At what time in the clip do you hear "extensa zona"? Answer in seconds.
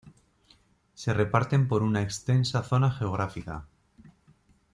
2.01-2.89